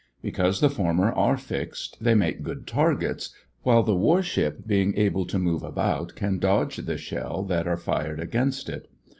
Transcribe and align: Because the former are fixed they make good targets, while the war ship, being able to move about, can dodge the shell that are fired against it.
Because 0.23 0.61
the 0.61 0.69
former 0.71 1.11
are 1.11 1.37
fixed 1.37 2.03
they 2.03 2.15
make 2.15 2.41
good 2.41 2.65
targets, 2.65 3.35
while 3.61 3.83
the 3.83 3.95
war 3.95 4.23
ship, 4.23 4.63
being 4.65 4.95
able 4.97 5.25
to 5.27 5.37
move 5.37 5.61
about, 5.61 6.15
can 6.15 6.39
dodge 6.39 6.77
the 6.77 6.97
shell 6.97 7.43
that 7.43 7.67
are 7.67 7.77
fired 7.77 8.19
against 8.19 8.67
it. 8.67 8.87